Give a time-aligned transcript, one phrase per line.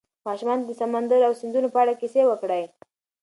[0.27, 2.63] ماشومانو ته د سمندر او سیندونو په اړه کیسې وکړئ.